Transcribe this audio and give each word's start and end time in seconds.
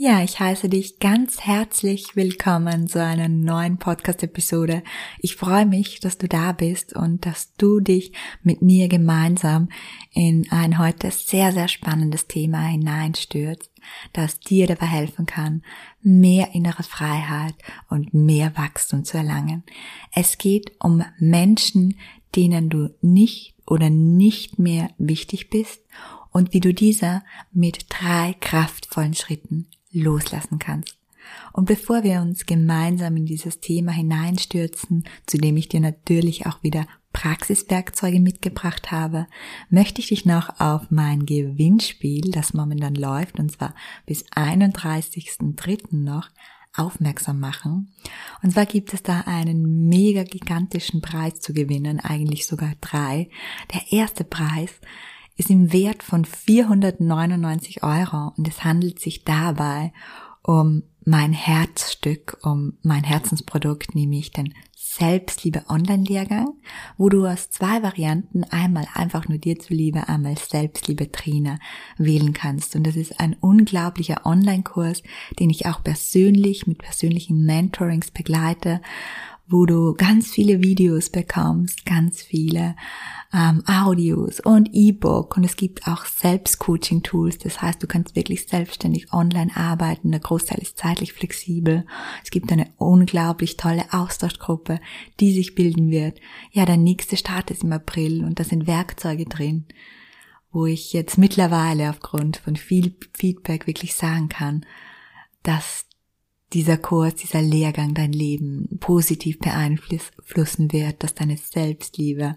Ja, 0.00 0.22
ich 0.22 0.38
heiße 0.38 0.68
dich 0.68 1.00
ganz 1.00 1.40
herzlich 1.40 2.14
willkommen 2.14 2.86
zu 2.86 3.02
einer 3.02 3.28
neuen 3.28 3.78
Podcast-Episode. 3.78 4.84
Ich 5.18 5.34
freue 5.34 5.66
mich, 5.66 5.98
dass 5.98 6.16
du 6.16 6.28
da 6.28 6.52
bist 6.52 6.94
und 6.94 7.26
dass 7.26 7.52
du 7.54 7.80
dich 7.80 8.12
mit 8.44 8.62
mir 8.62 8.86
gemeinsam 8.86 9.70
in 10.12 10.46
ein 10.52 10.78
heute 10.78 11.10
sehr, 11.10 11.50
sehr 11.50 11.66
spannendes 11.66 12.28
Thema 12.28 12.60
hineinstürzt, 12.60 13.72
das 14.12 14.38
dir 14.38 14.68
dabei 14.68 14.86
helfen 14.86 15.26
kann, 15.26 15.64
mehr 16.00 16.54
innere 16.54 16.84
Freiheit 16.84 17.56
und 17.90 18.14
mehr 18.14 18.56
Wachstum 18.56 19.04
zu 19.04 19.16
erlangen. 19.16 19.64
Es 20.14 20.38
geht 20.38 20.70
um 20.78 21.02
Menschen, 21.18 21.98
denen 22.36 22.70
du 22.70 22.94
nicht 23.00 23.56
oder 23.66 23.90
nicht 23.90 24.60
mehr 24.60 24.90
wichtig 24.96 25.50
bist 25.50 25.82
und 26.30 26.52
wie 26.52 26.60
du 26.60 26.72
dieser 26.72 27.24
mit 27.50 27.86
drei 27.88 28.36
kraftvollen 28.38 29.14
Schritten 29.14 29.66
loslassen 29.92 30.58
kannst. 30.58 30.98
Und 31.52 31.66
bevor 31.66 32.04
wir 32.04 32.20
uns 32.20 32.46
gemeinsam 32.46 33.16
in 33.16 33.26
dieses 33.26 33.60
Thema 33.60 33.92
hineinstürzen, 33.92 35.04
zu 35.26 35.38
dem 35.38 35.56
ich 35.56 35.68
dir 35.68 35.80
natürlich 35.80 36.46
auch 36.46 36.62
wieder 36.62 36.86
Praxiswerkzeuge 37.12 38.20
mitgebracht 38.20 38.92
habe, 38.92 39.26
möchte 39.70 40.00
ich 40.00 40.08
dich 40.08 40.24
noch 40.24 40.60
auf 40.60 40.90
mein 40.90 41.26
Gewinnspiel, 41.26 42.30
das 42.30 42.54
momentan 42.54 42.94
läuft, 42.94 43.38
und 43.38 43.50
zwar 43.50 43.74
bis 44.06 44.24
31.03. 44.26 45.96
noch, 45.96 46.30
aufmerksam 46.76 47.40
machen. 47.40 47.92
Und 48.42 48.52
zwar 48.52 48.66
gibt 48.66 48.94
es 48.94 49.02
da 49.02 49.22
einen 49.22 49.88
mega 49.88 50.22
gigantischen 50.22 51.00
Preis 51.00 51.40
zu 51.40 51.52
gewinnen, 51.52 51.98
eigentlich 51.98 52.46
sogar 52.46 52.74
drei. 52.80 53.30
Der 53.72 53.90
erste 53.90 54.22
Preis 54.22 54.70
ist 55.38 55.50
im 55.50 55.72
Wert 55.72 56.02
von 56.02 56.24
499 56.26 57.82
Euro 57.82 58.32
und 58.36 58.46
es 58.46 58.64
handelt 58.64 59.00
sich 59.00 59.24
dabei 59.24 59.92
um 60.42 60.82
mein 61.04 61.32
Herzstück, 61.32 62.38
um 62.42 62.74
mein 62.82 63.04
Herzensprodukt, 63.04 63.94
nämlich 63.94 64.32
den 64.32 64.52
Selbstliebe 64.74 65.64
Online-Lehrgang, 65.68 66.54
wo 66.96 67.08
du 67.08 67.24
aus 67.24 67.50
zwei 67.50 67.82
Varianten 67.82 68.42
einmal 68.44 68.86
einfach 68.94 69.28
nur 69.28 69.38
dir 69.38 69.58
zuliebe, 69.58 70.08
einmal 70.08 70.36
Selbstliebe 70.36 71.12
Trainer 71.12 71.60
wählen 71.98 72.32
kannst. 72.32 72.74
Und 72.74 72.84
das 72.84 72.96
ist 72.96 73.20
ein 73.20 73.36
unglaublicher 73.40 74.26
Online-Kurs, 74.26 75.02
den 75.38 75.50
ich 75.50 75.66
auch 75.66 75.84
persönlich 75.84 76.66
mit 76.66 76.78
persönlichen 76.78 77.44
Mentorings 77.44 78.10
begleite, 78.10 78.80
wo 79.50 79.64
du 79.64 79.94
ganz 79.94 80.28
viele 80.30 80.62
Videos 80.62 81.08
bekommst, 81.08 81.86
ganz 81.86 82.22
viele 82.22 82.76
ähm, 83.32 83.62
Audios 83.66 84.40
und 84.40 84.68
E-Book 84.72 85.36
und 85.36 85.44
es 85.44 85.56
gibt 85.56 85.86
auch 85.86 86.04
Selbstcoaching-Tools. 86.04 87.38
Das 87.38 87.62
heißt, 87.62 87.82
du 87.82 87.86
kannst 87.86 88.14
wirklich 88.14 88.46
selbstständig 88.46 89.12
online 89.12 89.54
arbeiten. 89.56 90.10
Der 90.10 90.20
Großteil 90.20 90.58
ist 90.58 90.76
zeitlich 90.76 91.14
flexibel. 91.14 91.86
Es 92.22 92.30
gibt 92.30 92.52
eine 92.52 92.70
unglaublich 92.76 93.56
tolle 93.56 93.86
Austauschgruppe, 93.90 94.80
die 95.18 95.32
sich 95.32 95.54
bilden 95.54 95.90
wird. 95.90 96.20
Ja, 96.52 96.66
der 96.66 96.76
nächste 96.76 97.16
Start 97.16 97.50
ist 97.50 97.64
im 97.64 97.72
April 97.72 98.24
und 98.24 98.38
da 98.38 98.44
sind 98.44 98.66
Werkzeuge 98.66 99.24
drin, 99.24 99.64
wo 100.52 100.66
ich 100.66 100.92
jetzt 100.92 101.16
mittlerweile 101.16 101.88
aufgrund 101.88 102.36
von 102.36 102.56
viel 102.56 102.94
Feedback 103.16 103.66
wirklich 103.66 103.94
sagen 103.94 104.28
kann, 104.28 104.66
dass 105.42 105.87
dieser 106.52 106.78
Kurs, 106.78 107.14
dieser 107.14 107.42
Lehrgang 107.42 107.94
dein 107.94 108.12
Leben 108.12 108.78
positiv 108.80 109.38
beeinflussen 109.38 110.72
wird, 110.72 111.02
dass 111.02 111.14
deine 111.14 111.36
Selbstliebe 111.36 112.36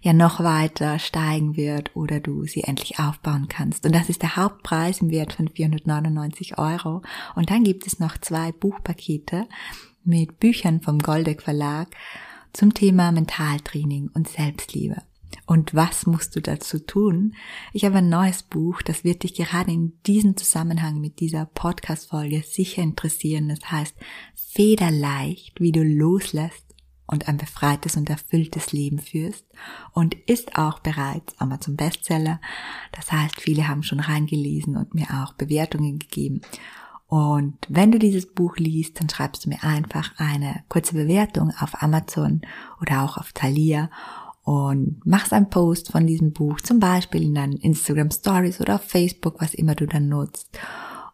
ja 0.00 0.12
noch 0.12 0.40
weiter 0.40 0.98
steigen 0.98 1.56
wird 1.56 1.94
oder 1.96 2.20
du 2.20 2.44
sie 2.44 2.62
endlich 2.62 3.00
aufbauen 3.00 3.48
kannst. 3.48 3.84
Und 3.84 3.94
das 3.94 4.08
ist 4.08 4.22
der 4.22 4.36
Hauptpreis 4.36 5.00
im 5.00 5.10
Wert 5.10 5.32
von 5.32 5.48
499 5.48 6.58
Euro. 6.58 7.02
Und 7.34 7.50
dann 7.50 7.64
gibt 7.64 7.86
es 7.86 7.98
noch 7.98 8.16
zwei 8.18 8.52
Buchpakete 8.52 9.46
mit 10.04 10.38
Büchern 10.38 10.80
vom 10.80 11.00
Goldeck 11.00 11.42
Verlag 11.42 11.88
zum 12.52 12.74
Thema 12.74 13.10
Mentaltraining 13.10 14.10
und 14.14 14.28
Selbstliebe. 14.28 15.02
Und 15.46 15.74
was 15.74 16.06
musst 16.06 16.36
du 16.36 16.40
dazu 16.40 16.78
tun? 16.78 17.34
Ich 17.72 17.84
habe 17.84 17.98
ein 17.98 18.08
neues 18.08 18.42
Buch, 18.42 18.82
das 18.82 19.04
wird 19.04 19.22
dich 19.22 19.34
gerade 19.34 19.70
in 19.72 19.92
diesem 20.06 20.36
Zusammenhang 20.36 21.00
mit 21.00 21.20
dieser 21.20 21.46
Podcast-Folge 21.46 22.42
sicher 22.42 22.82
interessieren. 22.82 23.48
Das 23.48 23.70
heißt 23.70 23.94
Federleicht, 24.34 25.60
wie 25.60 25.72
du 25.72 25.82
loslässt 25.82 26.68
und 27.06 27.28
ein 27.28 27.38
befreites 27.38 27.96
und 27.96 28.10
erfülltes 28.10 28.72
Leben 28.72 28.98
führst 28.98 29.46
und 29.92 30.14
ist 30.26 30.56
auch 30.56 30.78
bereits 30.80 31.38
Amazon 31.40 31.76
Bestseller. 31.76 32.40
Das 32.92 33.10
heißt, 33.10 33.40
viele 33.40 33.66
haben 33.66 33.82
schon 33.82 34.00
reingelesen 34.00 34.76
und 34.76 34.94
mir 34.94 35.06
auch 35.10 35.32
Bewertungen 35.32 35.98
gegeben. 35.98 36.42
Und 37.06 37.56
wenn 37.70 37.90
du 37.90 37.98
dieses 37.98 38.30
Buch 38.34 38.58
liest, 38.58 39.00
dann 39.00 39.08
schreibst 39.08 39.46
du 39.46 39.48
mir 39.48 39.64
einfach 39.64 40.12
eine 40.18 40.62
kurze 40.68 40.92
Bewertung 40.92 41.50
auf 41.58 41.82
Amazon 41.82 42.42
oder 42.82 43.02
auch 43.02 43.16
auf 43.16 43.32
Thalia 43.32 43.90
und 44.48 45.04
machst 45.04 45.34
einen 45.34 45.50
Post 45.50 45.92
von 45.92 46.06
diesem 46.06 46.32
Buch, 46.32 46.62
zum 46.62 46.80
Beispiel 46.80 47.22
in 47.22 47.34
deinen 47.34 47.58
Instagram 47.58 48.10
Stories 48.10 48.62
oder 48.62 48.76
auf 48.76 48.82
Facebook, 48.82 49.42
was 49.42 49.52
immer 49.52 49.74
du 49.74 49.84
dann 49.84 50.08
nutzt. 50.08 50.58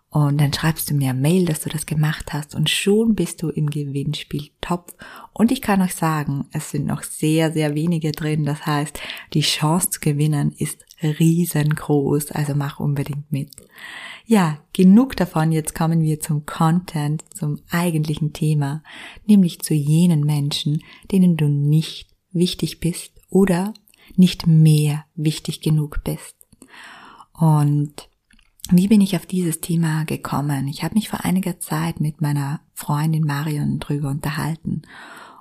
Und 0.09 0.41
dann 0.41 0.53
schreibst 0.53 0.89
du 0.89 0.95
mir 0.95 1.11
eine 1.11 1.21
Mail, 1.21 1.45
dass 1.45 1.63
du 1.63 1.69
das 1.69 1.85
gemacht 1.85 2.33
hast 2.33 2.55
und 2.55 2.71
schon 2.71 3.17
bist 3.17 3.43
du 3.43 3.49
im 3.49 3.71
Gewinnspiel 3.71 4.51
top. 4.61 4.95
Und 5.33 5.51
ich 5.51 5.63
kann 5.63 5.83
euch 5.83 5.97
sagen, 5.97 6.47
es 6.53 6.71
sind 6.71 6.87
noch 6.87 7.03
sehr, 7.03 7.53
sehr 7.53 7.75
wenige 7.75 8.13
drin. 8.13 8.45
Das 8.45 8.67
heißt, 8.67 9.01
die 9.33 9.41
Chance 9.41 9.91
zu 9.91 9.99
gewinnen 9.99 10.55
ist 10.57 10.87
riesengroß. 11.03 12.31
Also 12.31 12.55
mach 12.55 12.79
unbedingt 12.79 13.33
mit. 13.33 13.51
Ja, 14.27 14.59
genug 14.73 15.17
davon. 15.17 15.51
Jetzt 15.51 15.75
kommen 15.75 16.03
wir 16.03 16.21
zum 16.21 16.47
Content, 16.47 17.25
zum 17.35 17.59
eigentlichen 17.69 18.33
Thema, 18.33 18.85
nämlich 19.27 19.59
zu 19.59 19.75
jenen 19.75 20.21
Menschen, 20.21 20.85
denen 21.11 21.37
du 21.37 21.49
nicht 21.49 22.15
wichtig 22.31 22.79
bist 22.79 23.14
oder 23.35 23.75
nicht 24.17 24.47
mehr 24.47 25.05
wichtig 25.17 25.61
genug 25.61 26.03
bist. 26.05 26.37
Und 27.33 28.09
wie 28.71 28.89
bin 28.89 29.01
ich 29.01 29.17
auf 29.17 29.27
dieses 29.27 29.61
Thema 29.61 30.05
gekommen? 30.05 30.69
Ich 30.69 30.85
habe 30.85 30.95
mich 30.95 31.09
vor 31.09 31.25
einiger 31.25 31.59
Zeit 31.59 32.01
mit 32.01 32.21
meiner 32.23 32.61
Freundin 32.75 33.25
Marion 33.25 33.81
drüber 33.81 34.09
unterhalten 34.09 34.83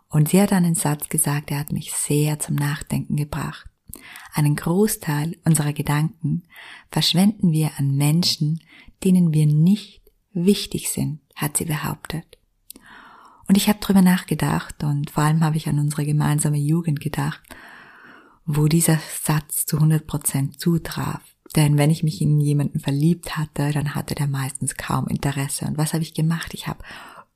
und 0.10 0.30
sie 0.30 0.42
hat 0.42 0.52
einen 0.52 0.76
Satz 0.76 1.08
gesagt, 1.08 1.52
der 1.52 1.60
hat 1.60 1.72
mich 1.72 1.94
sehr 1.94 2.40
zum 2.40 2.56
Nachdenken 2.56 3.16
gebracht. 3.16 3.70
Einen 4.34 4.56
Großteil 4.56 5.38
unserer 5.46 5.72
Gedanken 5.72 6.44
verschwenden 6.92 7.52
wir 7.52 7.72
an 7.78 7.96
Menschen, 7.96 8.60
denen 9.04 9.34
wir 9.34 9.46
nicht 9.46 10.02
wichtig 10.34 10.90
sind, 10.90 11.20
hat 11.36 11.58
sie 11.58 11.66
behauptet. 11.66 12.40
Und 13.48 13.56
ich 13.56 13.70
habe 13.70 13.80
drüber 13.80 14.02
nachgedacht 14.02 14.84
und 14.84 15.12
vor 15.12 15.24
allem 15.24 15.44
habe 15.44 15.58
ich 15.58 15.68
an 15.68 15.78
unsere 15.78 16.06
gemeinsame 16.06 16.58
Jugend 16.58 17.00
gedacht 17.00 17.42
wo 18.46 18.68
dieser 18.68 19.00
Satz 19.24 19.66
zu 19.66 19.78
100 19.78 20.06
Prozent 20.06 20.60
zutraf. 20.60 21.22
Denn 21.56 21.78
wenn 21.78 21.92
ich 21.92 22.04
mich 22.04 22.22
in 22.22 22.40
jemanden 22.40 22.80
verliebt 22.80 23.38
hatte, 23.38 23.72
dann 23.72 23.96
hatte 23.96 24.16
der 24.16 24.28
meistens 24.28 24.76
kaum 24.76 25.08
Interesse. 25.08 25.66
Und 25.66 25.78
was 25.78 25.94
habe 25.94 26.04
ich 26.04 26.14
gemacht? 26.14 26.54
Ich 26.54 26.68
habe 26.68 26.84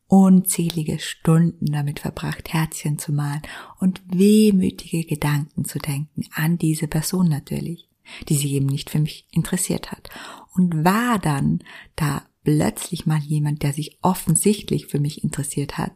unzählige 0.08 1.00
Stunden 1.00 1.66
damit 1.68 2.00
verbracht, 2.00 2.52
Herzchen 2.54 2.98
zu 2.98 3.12
malen 3.12 3.42
und 3.80 4.02
wehmütige 4.08 5.04
Gedanken 5.04 5.66
zu 5.66 5.80
denken 5.80 6.24
an 6.34 6.58
diese 6.58 6.88
Person 6.88 7.28
natürlich, 7.28 7.90
die 8.30 8.36
sich 8.36 8.52
eben 8.54 8.68
nicht 8.68 8.90
für 8.90 9.00
mich 9.00 9.28
interessiert 9.32 9.92
hat. 9.92 10.10
Und 10.54 10.86
war 10.86 11.20
dann 11.20 11.60
da 11.96 12.24
plötzlich 12.44 13.06
mal 13.06 13.20
jemand, 13.20 13.64
der 13.64 13.74
sich 13.74 14.00
offensichtlich 14.02 14.88
für 14.88 15.00
mich 15.00 15.24
interessiert 15.24 15.78
hat, 15.78 15.92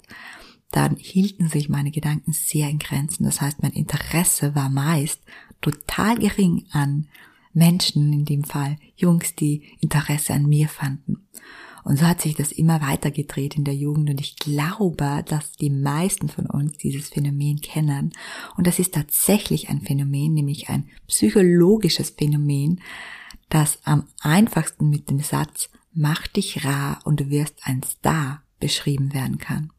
dann 0.71 0.95
hielten 0.95 1.49
sich 1.49 1.69
meine 1.69 1.91
Gedanken 1.91 2.33
sehr 2.33 2.69
in 2.69 2.79
Grenzen. 2.79 3.25
Das 3.25 3.41
heißt, 3.41 3.61
mein 3.61 3.73
Interesse 3.73 4.55
war 4.55 4.69
meist 4.69 5.21
total 5.59 6.17
gering 6.17 6.65
an 6.71 7.07
Menschen, 7.53 8.13
in 8.13 8.25
dem 8.25 8.43
Fall 8.43 8.77
Jungs, 8.95 9.35
die 9.35 9.63
Interesse 9.81 10.33
an 10.33 10.47
mir 10.47 10.69
fanden. 10.69 11.27
Und 11.83 11.97
so 11.97 12.05
hat 12.05 12.21
sich 12.21 12.35
das 12.35 12.51
immer 12.51 12.81
weiter 12.81 13.11
gedreht 13.11 13.55
in 13.55 13.63
der 13.63 13.75
Jugend 13.75 14.09
und 14.09 14.21
ich 14.21 14.35
glaube, 14.35 15.23
dass 15.27 15.53
die 15.53 15.71
meisten 15.71 16.29
von 16.29 16.45
uns 16.45 16.77
dieses 16.77 17.09
Phänomen 17.09 17.59
kennen. 17.59 18.11
Und 18.55 18.67
das 18.67 18.77
ist 18.77 18.93
tatsächlich 18.93 19.69
ein 19.69 19.81
Phänomen, 19.81 20.33
nämlich 20.33 20.69
ein 20.69 20.89
psychologisches 21.07 22.11
Phänomen, 22.11 22.81
das 23.49 23.79
am 23.83 24.07
einfachsten 24.21 24.89
mit 24.89 25.09
dem 25.09 25.19
Satz 25.19 25.69
Mach 25.93 26.25
dich 26.27 26.63
rar 26.63 27.01
und 27.03 27.19
du 27.19 27.29
wirst 27.29 27.55
ein 27.63 27.83
Star 27.83 28.43
beschrieben 28.61 29.13
werden 29.13 29.39
kann. 29.39 29.73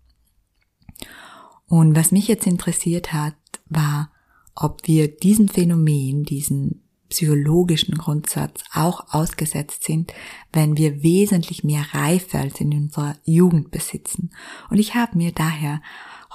Und 1.73 1.97
was 1.97 2.13
mich 2.13 2.29
jetzt 2.29 2.47
interessiert 2.47 3.15
hat, 3.15 3.35
war, 3.71 4.11
ob 4.55 4.87
wir 4.87 5.09
diesem 5.09 5.49
Phänomen, 5.49 6.23
diesen 6.23 6.83
psychologischen 7.09 7.97
Grundsatz 7.97 8.63
auch 8.75 9.15
ausgesetzt 9.15 9.85
sind, 9.85 10.13
wenn 10.53 10.77
wir 10.77 11.03
wesentlich 11.03 11.65
mehr 11.65 11.87
Reife 11.95 12.39
als 12.39 12.61
in 12.61 12.75
unserer 12.75 13.17
Jugend 13.25 13.71
besitzen. 13.71 14.33
Und 14.69 14.81
ich 14.81 14.95
habe 14.95 15.17
mir 15.17 15.33
daher 15.33 15.81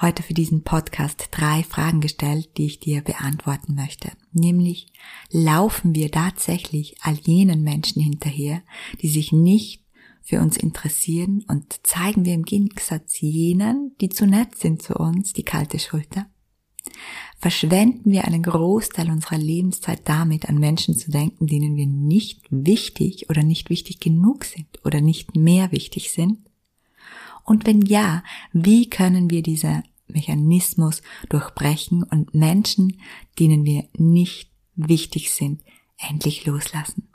heute 0.01 0.23
für 0.23 0.33
diesen 0.33 0.63
Podcast 0.63 1.27
drei 1.29 1.61
Fragen 1.61 2.01
gestellt, 2.01 2.57
die 2.57 2.65
ich 2.65 2.79
dir 2.79 3.01
beantworten 3.01 3.75
möchte. 3.75 4.13
Nämlich, 4.31 4.87
laufen 5.29 5.93
wir 5.93 6.09
tatsächlich 6.09 6.95
all 7.01 7.13
jenen 7.13 7.61
Menschen 7.61 8.01
hinterher, 8.01 8.63
die 9.03 9.09
sich 9.09 9.31
nicht 9.31 9.83
für 10.27 10.41
uns 10.41 10.57
interessieren 10.57 11.45
und 11.47 11.79
zeigen 11.87 12.25
wir 12.25 12.33
im 12.33 12.43
Gegensatz 12.43 13.21
jenen, 13.21 13.95
die 14.01 14.09
zu 14.09 14.25
nett 14.25 14.55
sind 14.55 14.81
zu 14.81 14.95
uns, 14.95 15.31
die 15.31 15.43
kalte 15.43 15.79
Schulter? 15.79 16.25
Verschwenden 17.39 18.11
wir 18.11 18.25
einen 18.25 18.43
Großteil 18.43 19.09
unserer 19.09 19.37
Lebenszeit 19.37 20.01
damit, 20.03 20.49
an 20.49 20.57
Menschen 20.57 20.97
zu 20.97 21.11
denken, 21.11 21.47
denen 21.47 21.77
wir 21.77 21.87
nicht 21.87 22.41
wichtig 22.49 23.29
oder 23.29 23.41
nicht 23.41 23.69
wichtig 23.69 24.01
genug 24.01 24.43
sind 24.43 24.67
oder 24.83 24.99
nicht 24.99 25.37
mehr 25.37 25.71
wichtig 25.71 26.11
sind? 26.11 26.39
Und 27.45 27.65
wenn 27.65 27.81
ja, 27.83 28.21
wie 28.51 28.89
können 28.89 29.29
wir 29.29 29.41
diese 29.43 29.83
Mechanismus 30.09 31.03
durchbrechen 31.29 32.03
und 32.03 32.33
Menschen, 32.33 32.99
denen 33.39 33.63
wir 33.63 33.87
nicht 33.97 34.51
wichtig 34.75 35.31
sind, 35.31 35.63
endlich 35.97 36.45
loslassen. 36.45 37.07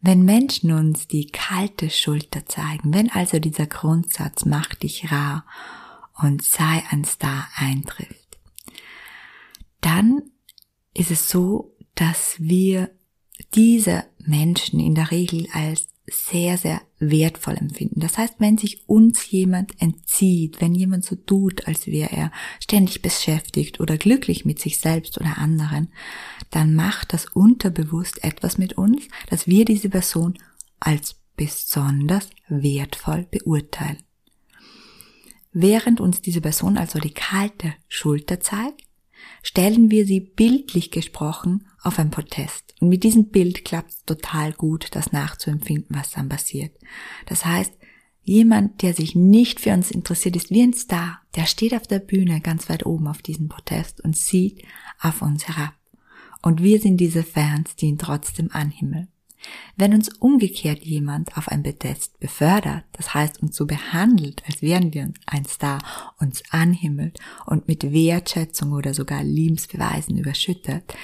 Wenn 0.00 0.22
Menschen 0.24 0.72
uns 0.72 1.08
die 1.08 1.26
kalte 1.26 1.90
Schulter 1.90 2.46
zeigen, 2.46 2.94
wenn 2.94 3.10
also 3.10 3.38
dieser 3.38 3.66
Grundsatz 3.66 4.46
mach 4.46 4.74
dich 4.74 5.12
rar 5.12 5.44
und 6.14 6.42
sei 6.42 6.82
ein 6.90 7.04
Star 7.04 7.48
eintrifft, 7.54 8.38
dann 9.80 10.22
ist 10.94 11.10
es 11.10 11.28
so, 11.28 11.76
dass 11.94 12.36
wir 12.38 12.90
diese 13.54 14.04
Menschen 14.18 14.80
in 14.80 14.94
der 14.94 15.10
Regel 15.10 15.48
als 15.52 15.88
sehr, 16.06 16.56
sehr 16.56 16.80
wertvoll 17.00 17.56
empfinden. 17.56 18.00
Das 18.00 18.18
heißt, 18.18 18.34
wenn 18.38 18.58
sich 18.58 18.88
uns 18.88 19.30
jemand 19.30 19.80
entzieht, 19.80 20.60
wenn 20.60 20.74
jemand 20.74 21.04
so 21.04 21.16
tut, 21.16 21.66
als 21.66 21.86
wäre 21.86 22.12
er 22.12 22.30
ständig 22.60 23.00
beschäftigt 23.02 23.80
oder 23.80 23.96
glücklich 23.96 24.44
mit 24.44 24.60
sich 24.60 24.78
selbst 24.78 25.18
oder 25.18 25.38
anderen, 25.38 25.88
dann 26.50 26.74
macht 26.74 27.12
das 27.12 27.24
unterbewusst 27.26 28.22
etwas 28.22 28.58
mit 28.58 28.74
uns, 28.74 29.08
dass 29.28 29.46
wir 29.46 29.64
diese 29.64 29.88
Person 29.88 30.38
als 30.78 31.16
besonders 31.36 32.28
wertvoll 32.48 33.26
beurteilen. 33.30 34.02
Während 35.52 36.00
uns 36.00 36.20
diese 36.20 36.42
Person 36.42 36.76
also 36.76 36.98
die 36.98 37.14
kalte 37.14 37.74
Schulter 37.88 38.40
zeigt, 38.40 38.82
stellen 39.42 39.90
wir 39.90 40.06
sie 40.06 40.20
bildlich 40.20 40.90
gesprochen 40.90 41.66
auf 41.82 41.98
ein 41.98 42.10
Protest. 42.10 42.74
Und 42.80 42.88
mit 42.88 43.04
diesem 43.04 43.28
Bild 43.28 43.64
klappt 43.64 43.90
es 43.90 44.04
total 44.04 44.52
gut, 44.52 44.88
das 44.92 45.12
nachzuempfinden, 45.12 45.96
was 45.96 46.10
dann 46.12 46.28
passiert. 46.28 46.72
Das 47.26 47.44
heißt, 47.44 47.72
jemand, 48.22 48.82
der 48.82 48.94
sich 48.94 49.14
nicht 49.14 49.60
für 49.60 49.72
uns 49.72 49.90
interessiert, 49.90 50.36
ist 50.36 50.50
wie 50.50 50.62
ein 50.62 50.74
Star, 50.74 51.20
der 51.36 51.46
steht 51.46 51.74
auf 51.74 51.86
der 51.86 52.00
Bühne 52.00 52.40
ganz 52.40 52.68
weit 52.68 52.86
oben 52.86 53.08
auf 53.08 53.22
diesem 53.22 53.48
Protest 53.48 54.00
und 54.02 54.16
sieht 54.16 54.62
auf 55.00 55.22
uns 55.22 55.48
herab. 55.48 55.74
Und 56.42 56.62
wir 56.62 56.80
sind 56.80 56.98
diese 56.98 57.22
Fans, 57.22 57.76
die 57.76 57.86
ihn 57.86 57.98
trotzdem 57.98 58.50
anhimmeln. 58.52 59.08
Wenn 59.76 59.94
uns 59.94 60.08
umgekehrt 60.18 60.82
jemand 60.84 61.36
auf 61.36 61.48
ein 61.48 61.62
Podest 61.62 62.18
befördert, 62.20 62.84
das 62.92 63.14
heißt 63.14 63.42
uns 63.42 63.56
so 63.56 63.66
behandelt, 63.66 64.42
als 64.46 64.62
wären 64.62 64.92
wir 64.92 65.12
ein 65.26 65.44
Star, 65.46 65.78
uns 66.18 66.42
anhimmelt 66.50 67.18
und 67.46 67.66
mit 67.68 67.92
Wertschätzung 67.92 68.72
oder 68.72 68.94
sogar 68.94 69.22
Liebesbeweisen 69.22 70.18
überschüttet, 70.18 70.94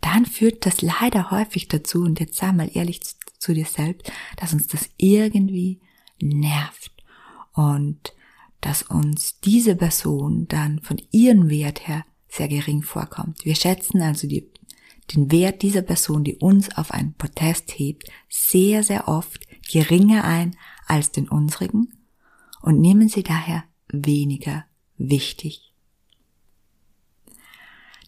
dann 0.00 0.26
führt 0.26 0.66
das 0.66 0.82
leider 0.82 1.30
häufig 1.30 1.68
dazu, 1.68 2.02
und 2.02 2.20
jetzt 2.20 2.36
sei 2.36 2.52
mal 2.52 2.70
ehrlich 2.72 3.02
zu, 3.02 3.14
zu 3.38 3.54
dir 3.54 3.66
selbst, 3.66 4.10
dass 4.36 4.52
uns 4.52 4.66
das 4.66 4.90
irgendwie 4.96 5.80
nervt 6.20 6.92
und 7.52 8.12
dass 8.60 8.82
uns 8.82 9.40
diese 9.40 9.76
Person 9.76 10.48
dann 10.48 10.80
von 10.80 11.00
ihrem 11.12 11.48
Wert 11.48 11.86
her 11.86 12.04
sehr 12.28 12.48
gering 12.48 12.82
vorkommt. 12.82 13.44
Wir 13.44 13.54
schätzen 13.54 14.02
also 14.02 14.26
die 14.26 14.50
den 15.14 15.30
Wert 15.30 15.62
dieser 15.62 15.82
Person, 15.82 16.24
die 16.24 16.36
uns 16.36 16.76
auf 16.76 16.90
ein 16.90 17.14
Protest 17.14 17.72
hebt, 17.78 18.10
sehr, 18.28 18.82
sehr 18.82 19.08
oft 19.08 19.46
geringer 19.70 20.24
ein 20.24 20.56
als 20.86 21.12
den 21.12 21.28
unsrigen 21.28 21.92
und 22.62 22.80
nehmen 22.80 23.08
sie 23.08 23.22
daher 23.22 23.64
weniger 23.88 24.64
wichtig. 24.96 25.72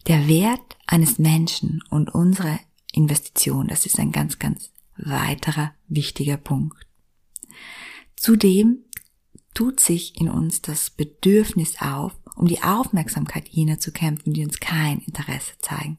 Der 0.07 0.27
Wert 0.27 0.77
eines 0.87 1.19
Menschen 1.19 1.83
und 1.89 2.09
unsere 2.09 2.59
Investition, 2.91 3.67
das 3.67 3.85
ist 3.85 3.99
ein 3.99 4.11
ganz, 4.11 4.39
ganz 4.39 4.71
weiterer 4.97 5.73
wichtiger 5.87 6.37
Punkt. 6.37 6.85
Zudem 8.15 8.79
tut 9.53 9.79
sich 9.79 10.19
in 10.19 10.29
uns 10.29 10.61
das 10.61 10.89
Bedürfnis 10.89 11.79
auf, 11.79 12.17
um 12.35 12.47
die 12.47 12.63
Aufmerksamkeit 12.63 13.47
jener 13.49 13.79
zu 13.79 13.91
kämpfen, 13.91 14.33
die 14.33 14.43
uns 14.43 14.59
kein 14.59 14.99
Interesse 14.99 15.53
zeigen. 15.59 15.97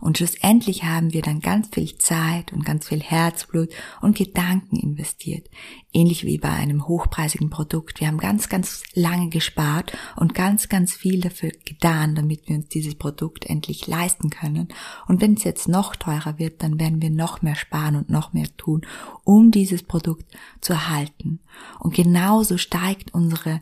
Und 0.00 0.18
schlussendlich 0.18 0.84
haben 0.84 1.12
wir 1.12 1.22
dann 1.22 1.40
ganz 1.40 1.68
viel 1.72 1.96
Zeit 1.98 2.52
und 2.52 2.64
ganz 2.64 2.88
viel 2.88 3.00
Herzblut 3.00 3.70
und 4.00 4.16
Gedanken 4.16 4.76
investiert. 4.76 5.48
Ähnlich 5.92 6.24
wie 6.24 6.38
bei 6.38 6.50
einem 6.50 6.86
hochpreisigen 6.86 7.50
Produkt. 7.50 8.00
Wir 8.00 8.08
haben 8.08 8.18
ganz, 8.18 8.48
ganz 8.48 8.82
lange 8.94 9.30
gespart 9.30 9.96
und 10.16 10.34
ganz, 10.34 10.68
ganz 10.68 10.92
viel 10.92 11.20
dafür 11.20 11.50
getan, 11.64 12.14
damit 12.14 12.48
wir 12.48 12.56
uns 12.56 12.68
dieses 12.68 12.94
Produkt 12.94 13.46
endlich 13.46 13.86
leisten 13.86 14.30
können. 14.30 14.68
Und 15.08 15.20
wenn 15.20 15.34
es 15.34 15.44
jetzt 15.44 15.68
noch 15.68 15.96
teurer 15.96 16.38
wird, 16.38 16.62
dann 16.62 16.78
werden 16.78 17.00
wir 17.00 17.10
noch 17.10 17.42
mehr 17.42 17.56
sparen 17.56 17.96
und 17.96 18.10
noch 18.10 18.32
mehr 18.32 18.48
tun, 18.56 18.82
um 19.24 19.50
dieses 19.50 19.82
Produkt 19.82 20.26
zu 20.60 20.74
erhalten. 20.74 21.40
Und 21.78 21.94
genauso 21.94 22.58
steigt 22.58 23.14
unsere 23.14 23.60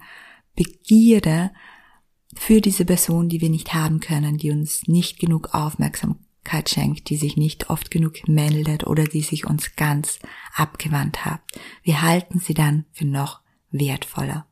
Begierde 0.57 1.51
für 2.35 2.61
diese 2.61 2.85
Person, 2.85 3.29
die 3.29 3.41
wir 3.41 3.51
nicht 3.51 3.75
haben 3.75 4.01
können, 4.01 4.39
die 4.39 4.51
uns 4.51 4.87
nicht 4.87 5.19
genug 5.19 5.55
Aufmerksamkeit 5.55 6.69
schenkt, 6.69 7.09
die 7.09 7.17
sich 7.17 7.37
nicht 7.37 7.71
oft 7.71 7.91
genug 7.91 8.29
meldet 8.29 8.87
oder 8.87 9.05
die 9.05 9.23
sich 9.23 9.47
uns 9.47 9.77
ganz 9.77 10.19
abgewandt 10.55 11.25
hat. 11.25 11.41
Wir 11.83 12.03
halten 12.03 12.39
sie 12.39 12.55
dann 12.55 12.85
für 12.93 13.07
noch 13.07 13.41
wertvoller. 13.71 14.47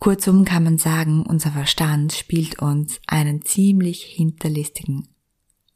Kurzum 0.00 0.44
kann 0.44 0.62
man 0.62 0.78
sagen, 0.78 1.24
unser 1.26 1.50
Verstand 1.50 2.12
spielt 2.12 2.60
uns 2.60 3.00
einen 3.06 3.42
ziemlich 3.42 4.04
hinterlistigen 4.04 5.08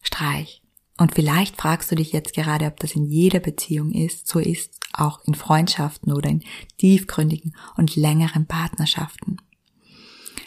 Streich. 0.00 0.62
Und 0.98 1.14
vielleicht 1.14 1.56
fragst 1.56 1.90
du 1.90 1.96
dich 1.96 2.12
jetzt 2.12 2.34
gerade, 2.34 2.66
ob 2.66 2.78
das 2.78 2.92
in 2.92 3.04
jeder 3.04 3.40
Beziehung 3.40 3.90
ist, 3.90 4.28
so 4.28 4.38
ist 4.38 4.78
auch 4.92 5.24
in 5.24 5.34
Freundschaften 5.34 6.12
oder 6.12 6.30
in 6.30 6.44
tiefgründigen 6.78 7.56
und 7.76 7.96
längeren 7.96 8.46
Partnerschaften. 8.46 9.38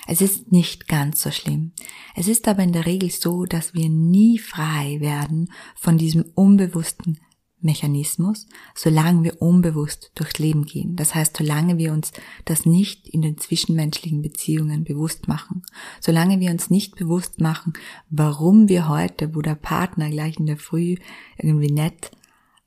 Es 0.08 0.22
ist 0.22 0.52
nicht 0.52 0.88
ganz 0.88 1.22
so 1.22 1.32
schlimm. 1.32 1.72
Es 2.16 2.28
ist 2.28 2.48
aber 2.48 2.64
in 2.64 2.74
der 2.74 2.86
Regel 2.86 3.10
so, 3.10 3.46
dass 3.46 3.74
wir 3.74 3.90
nie 3.90 4.38
frei 4.38 4.98
werden 5.00 5.52
von 5.76 5.98
diesem 5.98 6.26
unbewussten 6.36 7.20
Mechanismus, 7.66 8.48
solange 8.76 9.24
wir 9.24 9.42
unbewusst 9.42 10.12
durchs 10.16 10.38
Leben 10.40 10.66
gehen. 10.66 10.96
Das 10.96 11.16
heißt, 11.16 11.36
solange 11.36 11.78
wir 11.78 11.92
uns 11.92 12.12
das 12.46 12.66
nicht 12.66 13.08
in 13.10 13.22
den 13.22 13.38
zwischenmenschlichen 13.38 14.22
Beziehungen 14.22 14.84
bewusst 14.84 15.28
machen, 15.28 15.64
solange 16.00 16.40
wir 16.40 16.52
uns 16.52 16.70
nicht 16.70 16.96
bewusst 16.96 17.42
machen, 17.42 17.74
warum 18.10 18.70
wir 18.70 18.88
heute, 18.88 19.36
wo 19.36 19.42
der 19.42 19.56
Partner 19.56 20.10
gleich 20.10 20.38
in 20.38 20.46
der 20.46 20.58
Früh 20.58 20.96
irgendwie 21.38 21.72
nett 21.72 22.12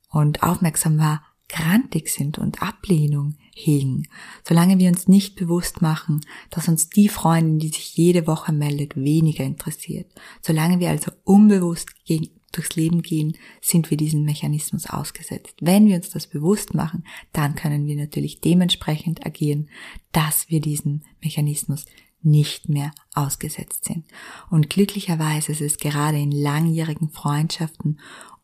und 0.09 0.43
aufmerksam 0.43 0.97
war, 0.97 1.23
grantig 1.49 2.09
sind 2.09 2.37
und 2.37 2.61
Ablehnung 2.61 3.35
hegen, 3.53 4.07
solange 4.47 4.79
wir 4.79 4.87
uns 4.87 5.07
nicht 5.07 5.35
bewusst 5.35 5.81
machen, 5.81 6.21
dass 6.49 6.67
uns 6.67 6.89
die 6.89 7.09
Freundin, 7.09 7.59
die 7.59 7.69
sich 7.69 7.97
jede 7.97 8.27
Woche 8.27 8.53
meldet, 8.53 8.95
weniger 8.95 9.43
interessiert, 9.43 10.11
solange 10.41 10.79
wir 10.79 10.89
also 10.89 11.11
unbewusst 11.25 11.89
gegen, 12.05 12.29
durchs 12.51 12.75
Leben 12.75 13.01
gehen, 13.01 13.37
sind 13.61 13.89
wir 13.89 13.97
diesem 13.97 14.23
Mechanismus 14.23 14.87
ausgesetzt. 14.87 15.55
Wenn 15.61 15.87
wir 15.87 15.95
uns 15.95 16.09
das 16.09 16.27
bewusst 16.27 16.73
machen, 16.73 17.03
dann 17.31 17.55
können 17.55 17.85
wir 17.85 17.95
natürlich 17.95 18.41
dementsprechend 18.41 19.25
agieren, 19.25 19.69
dass 20.11 20.49
wir 20.49 20.61
diesen 20.61 21.03
Mechanismus 21.21 21.85
nicht 22.21 22.67
mehr 22.67 22.91
ausgesetzt 23.13 23.85
sind. 23.85 24.05
Und 24.49 24.69
glücklicherweise 24.69 25.51
ist 25.51 25.61
es 25.61 25.77
gerade 25.77 26.17
in 26.17 26.31
langjährigen 26.31 27.09
Freundschaften 27.09 27.99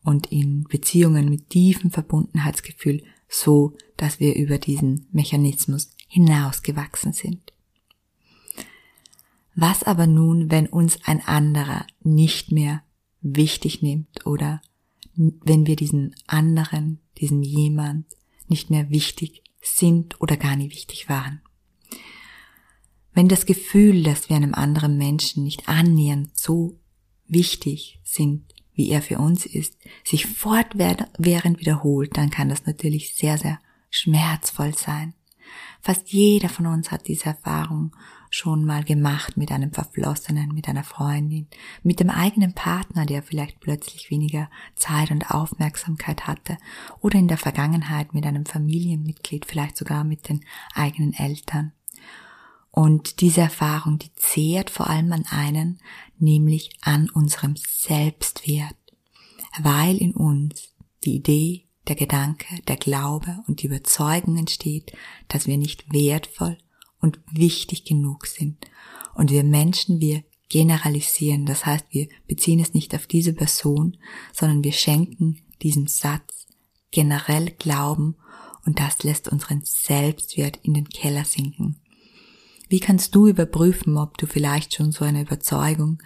und 0.06 0.30
in 0.30 0.64
Beziehungen 0.64 1.28
mit 1.28 1.50
tiefem 1.50 1.90
Verbundenheitsgefühl 1.90 3.02
so, 3.28 3.76
dass 3.96 4.20
wir 4.20 4.36
über 4.36 4.58
diesen 4.58 5.08
Mechanismus 5.10 5.90
hinausgewachsen 6.06 7.12
sind. 7.12 7.52
Was 9.56 9.82
aber 9.82 10.06
nun, 10.06 10.50
wenn 10.50 10.66
uns 10.66 10.98
ein 11.04 11.26
anderer 11.26 11.86
nicht 12.02 12.52
mehr 12.52 12.82
wichtig 13.20 13.82
nimmt 13.82 14.24
oder 14.26 14.60
wenn 15.16 15.66
wir 15.66 15.76
diesen 15.76 16.14
anderen, 16.26 17.00
diesem 17.18 17.42
jemand 17.42 18.06
nicht 18.48 18.70
mehr 18.70 18.90
wichtig 18.90 19.42
sind 19.60 20.20
oder 20.20 20.36
gar 20.36 20.54
nie 20.54 20.70
wichtig 20.70 21.08
waren. 21.08 21.40
Wenn 23.12 23.28
das 23.28 23.46
Gefühl, 23.46 24.04
dass 24.04 24.28
wir 24.28 24.36
einem 24.36 24.54
anderen 24.54 24.98
Menschen 24.98 25.42
nicht 25.42 25.68
annähernd 25.68 26.36
so 26.38 26.78
wichtig 27.26 27.98
sind, 28.04 28.54
wie 28.76 28.90
er 28.90 29.02
für 29.02 29.18
uns 29.18 29.46
ist, 29.46 29.76
sich 30.04 30.26
fortwährend 30.26 31.58
wiederholt, 31.58 32.16
dann 32.16 32.30
kann 32.30 32.48
das 32.48 32.66
natürlich 32.66 33.14
sehr, 33.14 33.38
sehr 33.38 33.58
schmerzvoll 33.90 34.74
sein. 34.76 35.14
Fast 35.80 36.12
jeder 36.12 36.48
von 36.48 36.66
uns 36.66 36.90
hat 36.90 37.08
diese 37.08 37.26
Erfahrung 37.26 37.94
schon 38.30 38.64
mal 38.64 38.84
gemacht 38.84 39.36
mit 39.36 39.50
einem 39.52 39.72
Verflossenen, 39.72 40.52
mit 40.52 40.68
einer 40.68 40.84
Freundin, 40.84 41.46
mit 41.82 42.00
dem 42.00 42.10
eigenen 42.10 42.54
Partner, 42.54 43.06
der 43.06 43.22
vielleicht 43.22 43.60
plötzlich 43.60 44.10
weniger 44.10 44.50
Zeit 44.74 45.10
und 45.10 45.30
Aufmerksamkeit 45.30 46.26
hatte, 46.26 46.58
oder 47.00 47.18
in 47.18 47.28
der 47.28 47.38
Vergangenheit 47.38 48.14
mit 48.14 48.26
einem 48.26 48.44
Familienmitglied, 48.44 49.46
vielleicht 49.46 49.76
sogar 49.76 50.04
mit 50.04 50.28
den 50.28 50.44
eigenen 50.74 51.14
Eltern. 51.14 51.72
Und 52.78 53.22
diese 53.22 53.40
Erfahrung, 53.40 53.98
die 53.98 54.12
zehrt 54.16 54.68
vor 54.68 54.90
allem 54.90 55.10
an 55.10 55.24
einen, 55.30 55.80
nämlich 56.18 56.76
an 56.82 57.08
unserem 57.08 57.54
Selbstwert, 57.56 58.76
weil 59.58 59.96
in 59.96 60.12
uns 60.12 60.74
die 61.02 61.14
Idee, 61.14 61.64
der 61.88 61.96
Gedanke, 61.96 62.60
der 62.68 62.76
Glaube 62.76 63.42
und 63.46 63.62
die 63.62 63.68
Überzeugung 63.68 64.36
entsteht, 64.36 64.92
dass 65.28 65.46
wir 65.46 65.56
nicht 65.56 65.90
wertvoll 65.90 66.58
und 67.00 67.18
wichtig 67.32 67.86
genug 67.86 68.26
sind. 68.26 68.66
Und 69.14 69.30
wir 69.30 69.42
Menschen, 69.42 69.98
wir 70.02 70.22
generalisieren, 70.50 71.46
das 71.46 71.64
heißt, 71.64 71.86
wir 71.88 72.08
beziehen 72.26 72.60
es 72.60 72.74
nicht 72.74 72.94
auf 72.94 73.06
diese 73.06 73.32
Person, 73.32 73.96
sondern 74.34 74.62
wir 74.62 74.72
schenken 74.72 75.40
diesem 75.62 75.86
Satz 75.86 76.46
generell 76.90 77.52
Glauben 77.52 78.16
und 78.66 78.80
das 78.80 79.02
lässt 79.02 79.28
unseren 79.28 79.62
Selbstwert 79.64 80.58
in 80.62 80.74
den 80.74 80.90
Keller 80.90 81.24
sinken. 81.24 81.80
Wie 82.68 82.80
kannst 82.80 83.14
du 83.14 83.26
überprüfen, 83.26 83.96
ob 83.96 84.18
du 84.18 84.26
vielleicht 84.26 84.74
schon 84.74 84.92
so 84.92 85.04
eine 85.04 85.22
Überzeugung, 85.22 86.02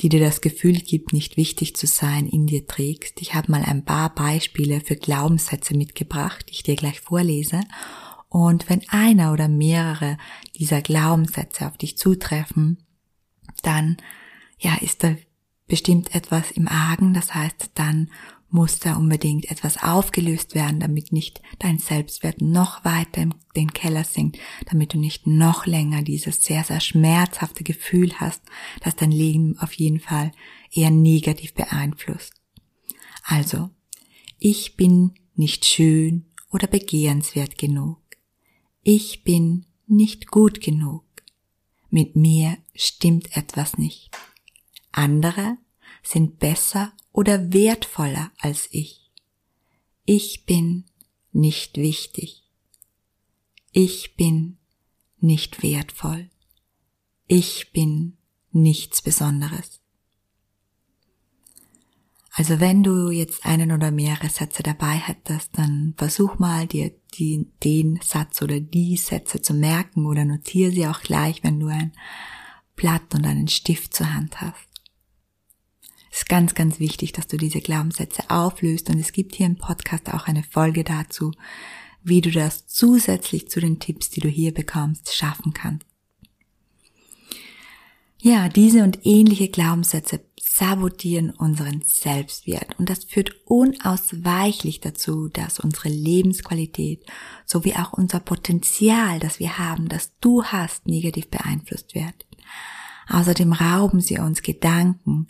die 0.00 0.08
dir 0.08 0.20
das 0.20 0.40
Gefühl 0.40 0.74
gibt, 0.74 1.12
nicht 1.12 1.36
wichtig 1.36 1.76
zu 1.76 1.86
sein, 1.86 2.26
in 2.26 2.46
dir 2.46 2.66
trägst? 2.66 3.20
Ich 3.20 3.34
habe 3.34 3.50
mal 3.52 3.62
ein 3.62 3.84
paar 3.84 4.14
Beispiele 4.14 4.80
für 4.80 4.96
Glaubenssätze 4.96 5.76
mitgebracht, 5.76 6.46
die 6.48 6.54
ich 6.54 6.62
dir 6.62 6.76
gleich 6.76 7.00
vorlese. 7.00 7.60
Und 8.28 8.68
wenn 8.68 8.82
einer 8.88 9.32
oder 9.32 9.48
mehrere 9.48 10.18
dieser 10.56 10.82
Glaubenssätze 10.82 11.66
auf 11.66 11.78
dich 11.78 11.96
zutreffen, 11.96 12.78
dann 13.62 13.96
ja, 14.58 14.76
ist 14.80 15.04
da 15.04 15.14
bestimmt 15.68 16.14
etwas 16.14 16.50
im 16.50 16.68
Argen. 16.68 17.14
Das 17.14 17.34
heißt, 17.34 17.70
dann 17.74 18.10
muss 18.48 18.78
da 18.78 18.96
unbedingt 18.96 19.50
etwas 19.50 19.82
aufgelöst 19.82 20.54
werden, 20.54 20.80
damit 20.80 21.12
nicht 21.12 21.42
dein 21.58 21.78
Selbstwert 21.78 22.40
noch 22.40 22.84
weiter 22.84 23.22
in 23.22 23.34
den 23.56 23.72
Keller 23.72 24.04
sinkt, 24.04 24.38
damit 24.66 24.94
du 24.94 24.98
nicht 24.98 25.26
noch 25.26 25.66
länger 25.66 26.02
dieses 26.02 26.44
sehr, 26.44 26.64
sehr 26.64 26.80
schmerzhafte 26.80 27.64
Gefühl 27.64 28.12
hast, 28.20 28.42
dass 28.80 28.96
dein 28.96 29.10
Leben 29.10 29.58
auf 29.58 29.72
jeden 29.74 30.00
Fall 30.00 30.32
eher 30.72 30.90
negativ 30.90 31.54
beeinflusst. 31.54 32.34
Also, 33.24 33.70
ich 34.38 34.76
bin 34.76 35.14
nicht 35.34 35.64
schön 35.64 36.26
oder 36.50 36.66
begehrenswert 36.66 37.58
genug. 37.58 37.98
Ich 38.82 39.24
bin 39.24 39.66
nicht 39.86 40.28
gut 40.28 40.60
genug. 40.60 41.04
Mit 41.90 42.16
mir 42.16 42.58
stimmt 42.74 43.36
etwas 43.36 43.78
nicht. 43.78 44.10
Andere 44.92 45.58
sind 46.06 46.38
besser 46.38 46.92
oder 47.12 47.52
wertvoller 47.52 48.30
als 48.38 48.68
ich. 48.70 49.10
Ich 50.04 50.44
bin 50.44 50.84
nicht 51.32 51.76
wichtig. 51.78 52.44
Ich 53.72 54.16
bin 54.16 54.58
nicht 55.18 55.62
wertvoll. 55.62 56.30
Ich 57.26 57.72
bin 57.72 58.16
nichts 58.52 59.02
Besonderes. 59.02 59.80
Also 62.30 62.60
wenn 62.60 62.82
du 62.82 63.10
jetzt 63.10 63.46
einen 63.46 63.72
oder 63.72 63.90
mehrere 63.90 64.28
Sätze 64.28 64.62
dabei 64.62 64.94
hättest, 64.94 65.58
dann 65.58 65.94
versuch 65.96 66.38
mal 66.38 66.66
dir 66.66 66.92
die, 67.14 67.50
den 67.64 67.98
Satz 68.02 68.42
oder 68.42 68.60
die 68.60 68.96
Sätze 68.98 69.40
zu 69.40 69.54
merken 69.54 70.06
oder 70.06 70.24
notiere 70.24 70.70
sie 70.70 70.86
auch 70.86 71.00
gleich, 71.00 71.42
wenn 71.42 71.58
du 71.58 71.68
ein 71.68 71.92
Blatt 72.76 73.14
und 73.14 73.24
einen 73.24 73.48
Stift 73.48 73.94
zur 73.94 74.12
Hand 74.12 74.40
hast 74.40 74.75
ist 76.16 76.28
ganz, 76.28 76.54
ganz 76.54 76.80
wichtig, 76.80 77.12
dass 77.12 77.26
du 77.26 77.36
diese 77.36 77.60
Glaubenssätze 77.60 78.30
auflöst 78.30 78.88
und 78.88 78.98
es 78.98 79.12
gibt 79.12 79.34
hier 79.34 79.46
im 79.46 79.56
Podcast 79.56 80.12
auch 80.12 80.26
eine 80.26 80.42
Folge 80.42 80.82
dazu, 80.82 81.32
wie 82.02 82.20
du 82.20 82.30
das 82.30 82.66
zusätzlich 82.66 83.50
zu 83.50 83.60
den 83.60 83.80
Tipps, 83.80 84.10
die 84.10 84.20
du 84.20 84.28
hier 84.28 84.54
bekommst, 84.54 85.14
schaffen 85.14 85.52
kannst. 85.52 85.86
Ja, 88.18 88.48
diese 88.48 88.82
und 88.82 89.00
ähnliche 89.04 89.48
Glaubenssätze 89.48 90.20
sabotieren 90.40 91.30
unseren 91.30 91.82
Selbstwert 91.84 92.78
und 92.78 92.88
das 92.88 93.04
führt 93.04 93.34
unausweichlich 93.44 94.80
dazu, 94.80 95.28
dass 95.28 95.60
unsere 95.60 95.90
Lebensqualität 95.90 97.04
sowie 97.44 97.74
auch 97.74 97.92
unser 97.92 98.20
Potenzial, 98.20 99.20
das 99.20 99.38
wir 99.38 99.58
haben, 99.58 99.88
das 99.88 100.12
du 100.20 100.44
hast, 100.44 100.86
negativ 100.86 101.28
beeinflusst 101.28 101.94
wird. 101.94 102.26
Außerdem 103.08 103.52
rauben 103.52 104.00
sie 104.00 104.18
uns 104.18 104.40
Gedanken, 104.42 105.26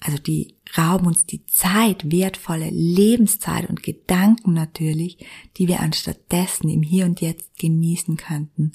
also 0.00 0.18
die 0.18 0.56
rauben 0.76 1.06
uns 1.06 1.26
die 1.26 1.44
Zeit, 1.46 2.10
wertvolle 2.10 2.70
Lebenszeit 2.70 3.68
und 3.68 3.82
Gedanken 3.82 4.54
natürlich, 4.54 5.18
die 5.56 5.68
wir 5.68 5.80
anstattdessen 5.80 6.70
im 6.70 6.82
Hier 6.82 7.04
und 7.04 7.20
Jetzt 7.20 7.58
genießen 7.58 8.16
könnten. 8.16 8.72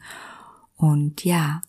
Und 0.76 1.26
ja, 1.26 1.62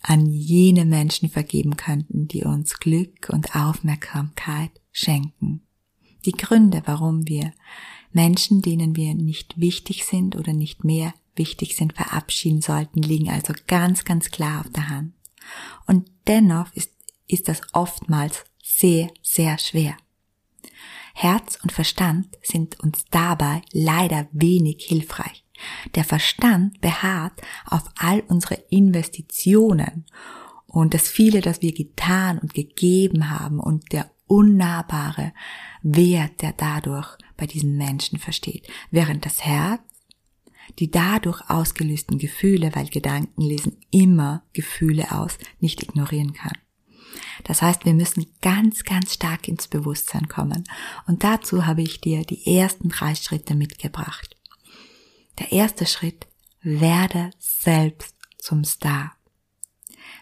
an 0.00 0.26
jene 0.26 0.84
Menschen 0.84 1.28
vergeben 1.28 1.76
könnten, 1.76 2.28
die 2.28 2.44
uns 2.44 2.78
Glück 2.78 3.30
und 3.30 3.54
Aufmerksamkeit 3.56 4.70
schenken. 4.92 5.62
Die 6.24 6.32
Gründe, 6.32 6.82
warum 6.86 7.26
wir 7.26 7.52
Menschen, 8.12 8.62
denen 8.62 8.96
wir 8.96 9.14
nicht 9.14 9.58
wichtig 9.58 10.04
sind 10.04 10.36
oder 10.36 10.52
nicht 10.52 10.84
mehr 10.84 11.12
wichtig 11.36 11.76
sind, 11.76 11.94
verabschieden 11.94 12.60
sollten, 12.60 13.02
liegen 13.02 13.30
also 13.30 13.52
ganz, 13.66 14.04
ganz 14.04 14.30
klar 14.30 14.60
auf 14.60 14.70
der 14.70 14.88
Hand. 14.88 15.14
Und 15.86 16.10
dennoch 16.26 16.72
ist, 16.74 16.92
ist 17.26 17.48
das 17.48 17.62
oftmals 17.72 18.44
sehr, 18.64 19.10
sehr 19.22 19.58
schwer. 19.58 19.96
Herz 21.12 21.58
und 21.62 21.70
Verstand 21.70 22.28
sind 22.42 22.80
uns 22.80 23.04
dabei 23.10 23.60
leider 23.72 24.26
wenig 24.32 24.84
hilfreich. 24.84 25.44
Der 25.94 26.02
Verstand 26.02 26.80
beharrt 26.80 27.40
auf 27.66 27.84
all 27.96 28.20
unsere 28.26 28.54
Investitionen 28.70 30.06
und 30.66 30.94
das 30.94 31.08
viele, 31.08 31.40
das 31.40 31.62
wir 31.62 31.72
getan 31.72 32.38
und 32.38 32.54
gegeben 32.54 33.30
haben 33.30 33.60
und 33.60 33.92
der 33.92 34.10
unnahbare 34.26 35.32
Wert, 35.82 36.42
der 36.42 36.52
dadurch 36.52 37.16
bei 37.36 37.46
diesen 37.46 37.76
Menschen 37.76 38.18
versteht, 38.18 38.66
während 38.90 39.26
das 39.26 39.44
Herz 39.44 39.82
die 40.78 40.90
dadurch 40.90 41.42
ausgelösten 41.50 42.18
Gefühle, 42.18 42.74
weil 42.74 42.88
Gedanken 42.88 43.42
lesen 43.42 43.76
immer 43.90 44.42
Gefühle 44.54 45.12
aus, 45.12 45.36
nicht 45.60 45.82
ignorieren 45.82 46.32
kann. 46.32 46.56
Das 47.44 47.62
heißt, 47.62 47.84
wir 47.84 47.94
müssen 47.94 48.26
ganz, 48.40 48.84
ganz 48.84 49.14
stark 49.14 49.48
ins 49.48 49.68
Bewusstsein 49.68 50.28
kommen. 50.28 50.64
Und 51.06 51.24
dazu 51.24 51.66
habe 51.66 51.82
ich 51.82 52.00
dir 52.00 52.24
die 52.24 52.56
ersten 52.56 52.88
drei 52.88 53.14
Schritte 53.14 53.54
mitgebracht. 53.54 54.36
Der 55.38 55.52
erste 55.52 55.86
Schritt, 55.86 56.26
werde 56.64 57.30
selbst 57.38 58.16
zum 58.38 58.64
Star. 58.64 59.12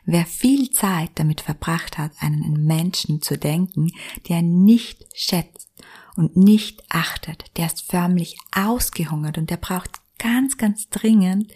Wer 0.04 0.26
viel 0.26 0.70
Zeit 0.70 1.10
damit 1.14 1.40
verbracht 1.40 1.96
hat, 1.96 2.12
einen 2.18 2.66
Menschen 2.66 3.22
zu 3.22 3.38
denken, 3.38 3.92
der 4.28 4.42
nicht 4.42 5.06
schätzt 5.14 5.70
und 6.16 6.36
nicht 6.36 6.82
achtet, 6.88 7.56
der 7.56 7.66
ist 7.66 7.82
förmlich 7.82 8.36
ausgehungert 8.50 9.38
und 9.38 9.48
der 9.48 9.56
braucht 9.56 10.00
ganz, 10.18 10.56
ganz 10.56 10.88
dringend 10.88 11.52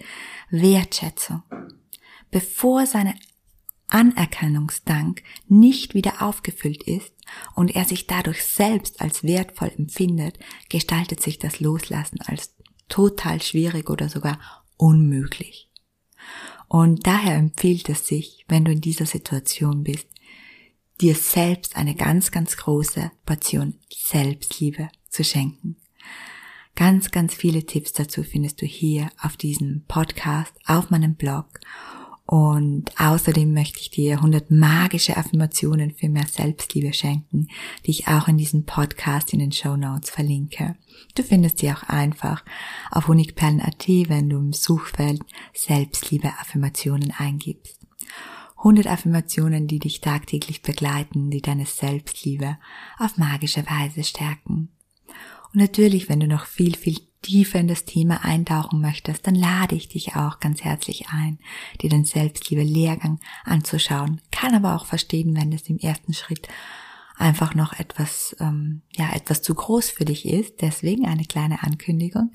Wertschätzung. 0.50 1.43
Bevor 2.31 2.87
seine 2.87 3.14
Anerkennungsdank 3.88 5.23
nicht 5.49 5.95
wieder 5.95 6.23
aufgefüllt 6.23 6.83
ist 6.83 7.12
und 7.55 7.75
er 7.75 7.85
sich 7.85 8.07
dadurch 8.07 8.45
selbst 8.45 9.00
als 9.00 9.23
wertvoll 9.23 9.73
empfindet, 9.76 10.38
gestaltet 10.69 11.23
sich 11.23 11.38
das 11.38 11.61
Loslassen 11.61 12.21
als 12.23 12.55
total 12.88 13.43
schwierig 13.43 13.90
oder 13.90 14.09
sogar 14.09 14.38
unmöglich. 14.76 15.71
Und 16.69 17.07
daher 17.07 17.37
empfiehlt 17.37 17.88
es 17.88 18.07
sich, 18.07 18.45
wenn 18.49 18.64
du 18.64 18.73
in 18.73 18.81
dieser 18.81 19.07
Situation 19.07 19.85
bist, 19.85 20.09
dir 21.00 21.14
selbst 21.14 21.76
eine 21.76 21.95
ganz, 21.95 22.31
ganz 22.31 22.57
große 22.57 23.12
Portion 23.25 23.78
Selbstliebe 23.90 24.88
zu 25.09 25.25
schenken. 25.25 25.76
Ganz, 26.75 27.11
ganz 27.11 27.35
viele 27.35 27.64
Tipps 27.64 27.93
dazu 27.93 28.23
findest 28.23 28.61
du 28.61 28.66
hier 28.66 29.11
auf 29.23 29.37
diesem 29.37 29.85
Podcast, 29.88 30.52
auf 30.66 30.90
meinem 30.90 31.14
Blog 31.14 31.61
Und 32.26 32.90
außerdem 32.99 33.54
möchte 33.54 33.78
ich 33.78 33.90
dir 33.90 34.16
100 34.16 34.50
magische 34.50 35.16
Affirmationen 35.16 35.92
für 35.92 36.09
mehr 36.09 36.26
Selbstliebe 36.26 36.92
schenken, 36.92 37.47
die 37.87 37.92
ich 37.92 38.09
auch 38.09 38.26
in 38.26 38.37
diesem 38.37 38.64
Podcast 38.64 39.33
in 39.33 39.38
den 39.38 39.52
Show 39.52 39.76
Notes 39.76 40.11
verlinke. 40.11 40.75
Du 41.14 41.23
findest 41.23 41.59
sie 41.59 41.71
auch 41.71 41.85
einfach 41.85 42.45
auf 42.90 43.06
honigperlen.at, 43.06 43.87
wenn 43.87 44.28
du 44.28 44.38
im 44.38 44.52
Suchfeld 44.52 45.23
Selbstliebe 45.54 46.33
Affirmationen 46.40 47.12
eingibst. 47.16 47.80
100 48.59 48.88
Affirmationen, 48.88 49.68
die 49.68 49.78
dich 49.78 50.00
tagtäglich 50.00 50.62
begleiten, 50.62 51.30
die 51.30 51.42
deine 51.42 51.66
Selbstliebe 51.66 52.59
auf 52.99 53.18
magische 53.18 53.64
Weise 53.66 54.02
stärken. 54.02 54.71
Und 55.52 55.61
natürlich, 55.61 56.09
wenn 56.09 56.18
du 56.18 56.26
noch 56.26 56.47
viel, 56.47 56.75
viel 56.75 56.99
tiefer 57.26 57.59
in 57.59 57.68
das 57.68 57.85
Thema 57.85 58.25
eintauchen 58.25 58.80
möchtest, 58.80 59.26
dann 59.26 59.35
lade 59.35 59.75
ich 59.75 59.88
dich 59.88 60.16
auch 60.16 60.40
ganz 60.40 60.62
herzlich 60.62 61.09
ein, 61.09 61.38
dir 61.83 61.90
den 61.90 62.04
Selbstliebe-Lehrgang 62.04 63.21
anzuschauen. 63.45 64.21
Kann 64.30 64.54
aber 64.54 64.76
auch 64.76 64.87
verstehen, 64.87 65.37
wenn 65.37 65.52
es 65.52 65.68
im 65.68 65.78
ersten 65.78 66.14
Schritt 66.14 66.49
einfach 67.16 67.54
noch 67.54 67.73
etwas, 67.73 68.37
ähm, 68.40 68.83
ja, 68.95 69.12
etwas 69.12 69.42
zu 69.42 69.54
groß 69.54 69.90
für 69.90 70.04
dich 70.04 70.26
ist. 70.26 70.61
Deswegen 70.61 71.06
eine 71.06 71.25
kleine 71.25 71.62
Ankündigung. 71.62 72.30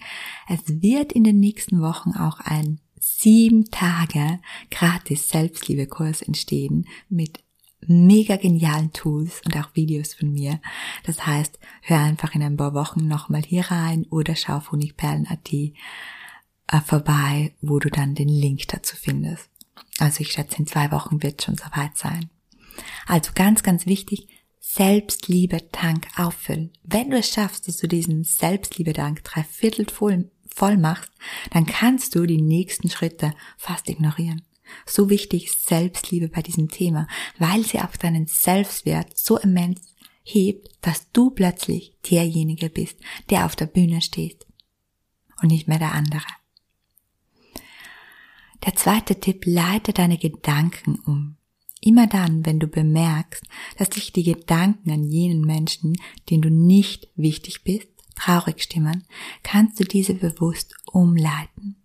Es 0.49 0.81
wird 0.81 1.13
in 1.13 1.23
den 1.23 1.39
nächsten 1.39 1.81
Wochen 1.81 2.11
auch 2.11 2.39
ein 2.39 2.79
sieben 2.99 3.71
Tage 3.71 4.39
gratis 4.69 5.29
Selbstliebe-Kurs 5.29 6.21
entstehen 6.21 6.87
mit 7.09 7.39
mega 7.87 8.35
genialen 8.35 8.93
Tools 8.93 9.41
und 9.45 9.57
auch 9.57 9.69
Videos 9.73 10.13
von 10.13 10.31
mir. 10.31 10.59
Das 11.03 11.25
heißt, 11.25 11.59
hör 11.81 11.99
einfach 11.99 12.35
in 12.35 12.43
ein 12.43 12.57
paar 12.57 12.73
Wochen 12.73 13.07
nochmal 13.07 13.43
hier 13.43 13.71
rein 13.71 14.05
oder 14.09 14.35
schau 14.35 14.57
auf 14.57 14.71
honigperlen.at 14.71 15.51
äh, 15.53 16.81
vorbei, 16.85 17.53
wo 17.61 17.79
du 17.79 17.89
dann 17.89 18.15
den 18.15 18.29
Link 18.29 18.67
dazu 18.67 18.95
findest. 18.95 19.49
Also 19.99 20.21
ich 20.21 20.31
schätze, 20.31 20.57
in 20.57 20.67
zwei 20.67 20.91
Wochen 20.91 21.21
wird 21.21 21.41
schon 21.41 21.57
soweit 21.57 21.97
sein. 21.97 22.29
Also 23.05 23.31
ganz, 23.35 23.63
ganz 23.63 23.85
wichtig, 23.85 24.27
Selbstliebe-Tank 24.59 26.07
auffüllen. 26.15 26.71
Wenn 26.83 27.09
du 27.09 27.17
es 27.17 27.29
schaffst, 27.29 27.67
dass 27.67 27.77
du 27.77 27.87
diesen 27.87 28.23
Selbstliebe-Tank 28.23 29.23
drei 29.23 29.43
Viertel 29.43 29.85
voll, 29.89 30.29
voll 30.47 30.77
machst, 30.77 31.11
dann 31.51 31.65
kannst 31.65 32.15
du 32.15 32.25
die 32.25 32.41
nächsten 32.41 32.89
Schritte 32.89 33.33
fast 33.57 33.89
ignorieren. 33.89 34.43
So 34.85 35.09
wichtig 35.09 35.45
ist 35.45 35.67
Selbstliebe 35.67 36.27
bei 36.27 36.41
diesem 36.41 36.69
Thema, 36.69 37.07
weil 37.37 37.65
sie 37.65 37.79
auch 37.79 37.95
deinen 37.97 38.27
Selbstwert 38.27 39.17
so 39.17 39.37
immens 39.37 39.95
hebt, 40.23 40.69
dass 40.81 41.11
du 41.11 41.31
plötzlich 41.31 41.97
derjenige 42.09 42.69
bist, 42.69 42.97
der 43.29 43.45
auf 43.45 43.55
der 43.55 43.65
Bühne 43.65 44.01
steht 44.01 44.45
und 45.41 45.51
nicht 45.51 45.67
mehr 45.67 45.79
der 45.79 45.93
andere. 45.93 46.25
Der 48.65 48.75
zweite 48.75 49.19
Tipp, 49.19 49.43
leite 49.45 49.91
deine 49.91 50.17
Gedanken 50.17 50.99
um. 51.05 51.37
Immer 51.83 52.05
dann, 52.05 52.45
wenn 52.45 52.59
du 52.59 52.67
bemerkst, 52.67 53.43
dass 53.77 53.89
dich 53.89 54.13
die 54.13 54.23
Gedanken 54.23 54.91
an 54.91 55.03
jenen 55.03 55.41
Menschen, 55.41 55.99
denen 56.29 56.43
du 56.43 56.51
nicht 56.51 57.07
wichtig 57.15 57.63
bist, 57.63 57.87
traurig 58.15 58.61
stimmen, 58.61 59.07
kannst 59.41 59.79
du 59.79 59.83
diese 59.83 60.13
bewusst 60.13 60.75
umleiten. 60.85 61.80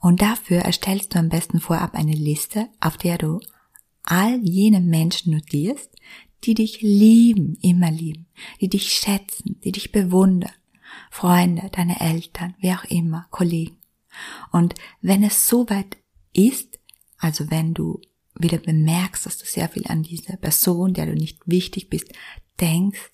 Und 0.00 0.22
dafür 0.22 0.58
erstellst 0.58 1.14
du 1.14 1.18
am 1.18 1.28
besten 1.28 1.60
vorab 1.60 1.94
eine 1.94 2.14
Liste, 2.14 2.68
auf 2.80 2.96
der 2.96 3.18
du 3.18 3.40
all 4.02 4.40
jene 4.42 4.80
Menschen 4.80 5.34
notierst, 5.34 5.90
die 6.44 6.54
dich 6.54 6.80
lieben, 6.80 7.58
immer 7.62 7.90
lieben, 7.90 8.26
die 8.60 8.68
dich 8.68 8.92
schätzen, 8.94 9.60
die 9.64 9.72
dich 9.72 9.92
bewundern. 9.92 10.52
Freunde, 11.10 11.68
deine 11.72 12.00
Eltern, 12.00 12.54
wer 12.60 12.78
auch 12.78 12.84
immer, 12.84 13.26
Kollegen. 13.30 13.76
Und 14.52 14.74
wenn 15.00 15.22
es 15.22 15.48
soweit 15.48 15.96
ist, 16.32 16.78
also 17.18 17.50
wenn 17.50 17.74
du 17.74 18.00
wieder 18.38 18.58
bemerkst, 18.58 19.26
dass 19.26 19.38
du 19.38 19.46
sehr 19.46 19.68
viel 19.68 19.86
an 19.88 20.02
diese 20.02 20.36
Person, 20.36 20.94
der 20.94 21.06
du 21.06 21.14
nicht 21.14 21.40
wichtig 21.46 21.90
bist, 21.90 22.12
denkst, 22.60 23.10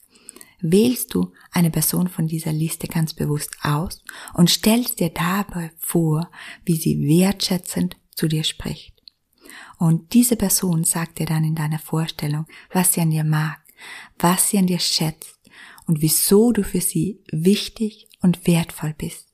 wählst 0.64 1.12
du 1.12 1.33
eine 1.50 1.71
Person 1.71 2.09
von 2.09 2.26
dieser 2.26 2.52
Liste 2.52 2.88
ganz 2.88 3.12
bewusst 3.12 3.54
aus 3.62 4.02
und 4.33 4.49
stellst 4.49 4.99
dir 4.99 5.11
dabei 5.11 5.71
vor, 5.78 6.30
wie 6.64 6.76
sie 6.76 7.06
wertschätzend 7.06 7.96
zu 8.14 8.29
dir 8.29 8.44
spricht. 8.44 8.94
Und 9.79 10.14
diese 10.14 10.37
Person 10.37 10.85
sagt 10.85 11.18
dir 11.18 11.27
dann 11.27 11.44
in 11.44 11.55
deiner 11.55 11.79
Vorstellung, 11.79 12.46
was 12.72 12.94
sie 12.94 13.03
an 13.03 13.11
dir 13.11 13.24
mag, 13.24 13.61
was 14.18 14.48
sie 14.48 14.59
an 14.59 14.66
dir 14.66 14.79
schätzt 14.79 15.38
und 15.87 16.00
wieso 16.00 16.50
du 16.53 16.64
für 16.64 16.81
sie 16.81 17.20
wichtig 17.31 18.09
und 18.22 18.46
wertvoll 18.46 18.94
bist. 18.96 19.29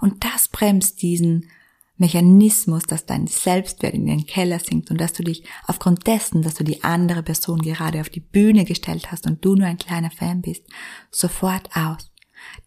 Und 0.00 0.22
das 0.24 0.46
bremst 0.46 1.02
diesen 1.02 1.48
Mechanismus, 1.96 2.84
dass 2.84 3.06
dein 3.06 3.26
Selbstwert 3.26 3.94
in 3.94 4.06
den 4.06 4.26
Keller 4.26 4.58
sinkt 4.58 4.90
und 4.90 5.00
dass 5.00 5.12
du 5.12 5.22
dich 5.22 5.44
aufgrund 5.66 6.06
dessen, 6.06 6.42
dass 6.42 6.54
du 6.54 6.64
die 6.64 6.82
andere 6.82 7.22
Person 7.22 7.60
gerade 7.60 8.00
auf 8.00 8.08
die 8.08 8.20
Bühne 8.20 8.64
gestellt 8.64 9.12
hast 9.12 9.26
und 9.26 9.44
du 9.44 9.54
nur 9.54 9.66
ein 9.66 9.78
kleiner 9.78 10.10
Fan 10.10 10.42
bist, 10.42 10.64
sofort 11.10 11.68
aus. 11.76 12.10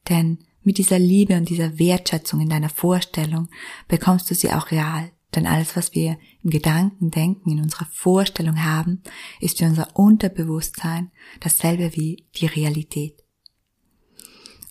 Denn 0.09 0.39
mit 0.63 0.77
dieser 0.77 0.99
Liebe 0.99 1.35
und 1.35 1.49
dieser 1.49 1.77
Wertschätzung 1.77 2.39
in 2.39 2.49
deiner 2.49 2.69
Vorstellung 2.69 3.49
bekommst 3.87 4.29
du 4.31 4.35
sie 4.35 4.51
auch 4.51 4.71
real. 4.71 5.11
Denn 5.35 5.47
alles, 5.47 5.75
was 5.75 5.93
wir 5.93 6.17
im 6.43 6.49
Gedanken 6.49 7.11
denken, 7.11 7.51
in 7.51 7.61
unserer 7.61 7.87
Vorstellung 7.91 8.63
haben, 8.63 9.03
ist 9.41 9.57
für 9.57 9.65
unser 9.65 9.95
Unterbewusstsein 9.95 11.11
dasselbe 11.41 11.95
wie 11.95 12.25
die 12.35 12.45
Realität. 12.45 13.21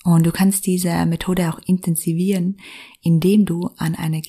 Und 0.05 0.25
du 0.27 0.33
kannst 0.33 0.67
diese 0.67 1.07
Methode 1.07 1.51
auch 1.51 1.59
intensivieren, 1.67 2.59
indem 3.03 3.45
du 3.47 3.71
an 3.77 3.95
eine 3.95 4.21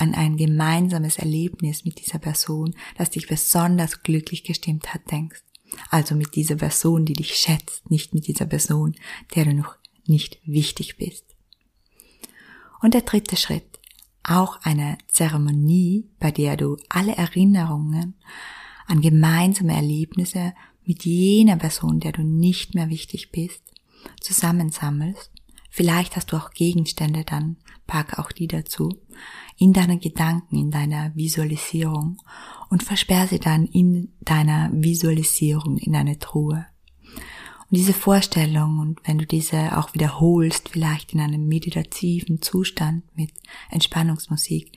an 0.00 0.14
ein 0.14 0.36
gemeinsames 0.36 1.18
Erlebnis 1.18 1.84
mit 1.84 2.00
dieser 2.00 2.18
Person, 2.18 2.74
das 2.96 3.10
dich 3.10 3.26
besonders 3.26 4.02
glücklich 4.02 4.44
gestimmt 4.44 4.94
hat, 4.94 5.10
denkst. 5.10 5.42
Also 5.90 6.14
mit 6.14 6.34
dieser 6.34 6.56
Person, 6.56 7.04
die 7.04 7.14
dich 7.14 7.34
schätzt, 7.34 7.90
nicht 7.90 8.14
mit 8.14 8.26
dieser 8.26 8.46
Person, 8.46 8.94
der 9.34 9.44
du 9.46 9.54
noch 9.54 9.76
nicht 10.06 10.38
wichtig 10.44 10.96
bist. 10.96 11.24
Und 12.80 12.94
der 12.94 13.02
dritte 13.02 13.36
Schritt, 13.36 13.80
auch 14.22 14.60
eine 14.62 14.98
Zeremonie, 15.08 16.08
bei 16.18 16.30
der 16.30 16.56
du 16.56 16.76
alle 16.88 17.16
Erinnerungen 17.16 18.14
an 18.86 19.00
gemeinsame 19.00 19.74
Erlebnisse 19.74 20.54
mit 20.84 21.04
jener 21.04 21.56
Person, 21.56 22.00
der 22.00 22.12
du 22.12 22.22
nicht 22.22 22.74
mehr 22.74 22.88
wichtig 22.88 23.30
bist, 23.30 23.62
zusammensammelst. 24.20 25.31
Vielleicht 25.74 26.16
hast 26.16 26.32
du 26.32 26.36
auch 26.36 26.50
Gegenstände 26.50 27.24
dann, 27.24 27.56
pack 27.86 28.18
auch 28.18 28.30
die 28.30 28.46
dazu, 28.46 28.90
in 29.56 29.72
deinen 29.72 30.00
Gedanken, 30.00 30.58
in 30.58 30.70
deiner 30.70 31.16
Visualisierung 31.16 32.20
und 32.68 32.82
versperr 32.82 33.26
sie 33.26 33.38
dann 33.38 33.64
in 33.64 34.12
deiner 34.20 34.68
Visualisierung 34.70 35.78
in 35.78 35.96
eine 35.96 36.18
Truhe. 36.18 36.66
Und 37.08 37.78
diese 37.78 37.94
Vorstellung 37.94 38.80
und 38.80 39.00
wenn 39.04 39.16
du 39.16 39.26
diese 39.26 39.78
auch 39.78 39.94
wiederholst, 39.94 40.68
vielleicht 40.68 41.14
in 41.14 41.20
einem 41.20 41.48
meditativen 41.48 42.42
Zustand 42.42 43.04
mit 43.16 43.32
Entspannungsmusik, 43.70 44.76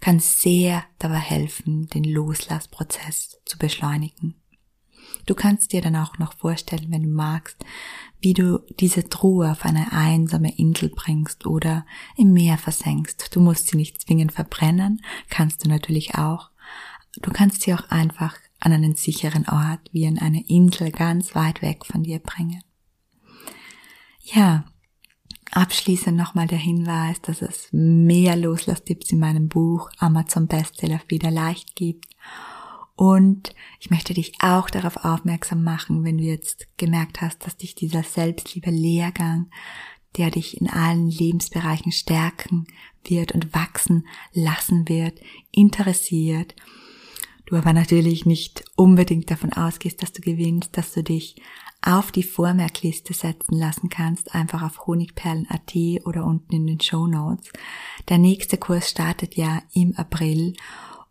kann 0.00 0.20
sehr 0.20 0.84
dabei 0.98 1.20
helfen, 1.20 1.86
den 1.86 2.04
Loslassprozess 2.04 3.40
zu 3.46 3.56
beschleunigen. 3.56 4.34
Du 5.26 5.34
kannst 5.34 5.72
dir 5.72 5.80
dann 5.80 5.96
auch 5.96 6.18
noch 6.18 6.34
vorstellen, 6.34 6.90
wenn 6.90 7.04
du 7.04 7.08
magst, 7.08 7.64
wie 8.24 8.32
du 8.32 8.64
diese 8.80 9.08
Truhe 9.08 9.52
auf 9.52 9.64
eine 9.64 9.92
einsame 9.92 10.56
Insel 10.56 10.88
bringst 10.88 11.46
oder 11.46 11.86
im 12.16 12.32
Meer 12.32 12.56
versenkst. 12.56 13.36
Du 13.36 13.40
musst 13.40 13.68
sie 13.68 13.76
nicht 13.76 14.00
zwingend 14.00 14.32
verbrennen, 14.32 15.02
kannst 15.28 15.64
du 15.64 15.68
natürlich 15.68 16.14
auch. 16.14 16.50
Du 17.20 17.30
kannst 17.30 17.62
sie 17.62 17.74
auch 17.74 17.90
einfach 17.90 18.36
an 18.60 18.72
einen 18.72 18.96
sicheren 18.96 19.46
Ort 19.46 19.90
wie 19.92 20.06
an 20.06 20.18
eine 20.18 20.42
Insel 20.48 20.90
ganz 20.90 21.34
weit 21.34 21.60
weg 21.60 21.84
von 21.84 22.02
dir 22.02 22.18
bringen. 22.18 22.64
Ja, 24.22 24.64
abschließend 25.50 26.16
nochmal 26.16 26.46
der 26.46 26.58
Hinweis, 26.58 27.20
dass 27.20 27.42
es 27.42 27.68
mehr 27.72 28.36
Loslasstipps 28.36 29.12
in 29.12 29.18
meinem 29.18 29.48
Buch 29.48 29.90
Amazon 29.98 30.46
Bestseller 30.46 31.00
wieder 31.08 31.30
leicht 31.30 31.76
gibt 31.76 32.06
und 32.96 33.54
ich 33.80 33.90
möchte 33.90 34.14
dich 34.14 34.34
auch 34.40 34.70
darauf 34.70 35.04
aufmerksam 35.04 35.64
machen, 35.64 36.04
wenn 36.04 36.18
du 36.18 36.24
jetzt 36.24 36.68
gemerkt 36.76 37.20
hast, 37.20 37.44
dass 37.44 37.56
dich 37.56 37.74
dieser 37.74 38.02
Selbstliebe-Lehrgang, 38.02 39.50
der 40.16 40.30
dich 40.30 40.60
in 40.60 40.70
allen 40.70 41.10
Lebensbereichen 41.10 41.90
stärken 41.90 42.66
wird 43.04 43.32
und 43.32 43.52
wachsen 43.52 44.06
lassen 44.32 44.88
wird, 44.88 45.20
interessiert. 45.50 46.54
Du 47.46 47.56
aber 47.56 47.72
natürlich 47.72 48.24
nicht 48.26 48.64
unbedingt 48.76 49.30
davon 49.30 49.52
ausgehst, 49.52 50.02
dass 50.02 50.12
du 50.12 50.22
gewinnst, 50.22 50.76
dass 50.76 50.92
du 50.92 51.02
dich 51.02 51.36
auf 51.82 52.12
die 52.12 52.22
Vormerkliste 52.22 53.12
setzen 53.12 53.58
lassen 53.58 53.90
kannst, 53.90 54.34
einfach 54.34 54.62
auf 54.62 54.86
honigperlen.at 54.86 55.74
oder 56.06 56.24
unten 56.24 56.54
in 56.54 56.66
den 56.66 56.80
Show 56.80 57.06
Notes. 57.06 57.50
Der 58.08 58.18
nächste 58.18 58.56
Kurs 58.56 58.88
startet 58.88 59.36
ja 59.36 59.62
im 59.74 59.94
April 59.96 60.54